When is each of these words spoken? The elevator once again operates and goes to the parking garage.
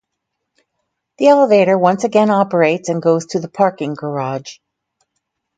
The 1.19 1.27
elevator 1.27 1.77
once 1.77 2.03
again 2.05 2.31
operates 2.31 2.89
and 2.89 3.03
goes 3.03 3.27
to 3.27 3.39
the 3.39 3.47
parking 3.51 3.93
garage. 3.93 4.57